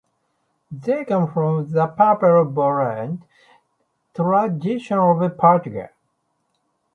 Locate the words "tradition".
4.15-4.97